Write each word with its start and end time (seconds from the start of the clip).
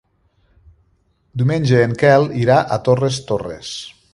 Diumenge 1.41 1.81
en 1.89 1.93
Quel 2.05 2.25
irà 2.47 2.57
a 2.77 2.81
Torres 2.89 3.21
Torres. 3.33 3.79